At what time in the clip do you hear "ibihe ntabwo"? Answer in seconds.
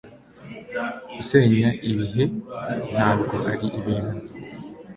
1.89-3.35